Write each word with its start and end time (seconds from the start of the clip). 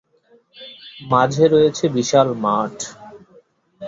মাঝে 1.03 1.45
রয়েছে 1.47 1.85
বিশাল 1.95 2.27
মাঠ। 2.43 2.75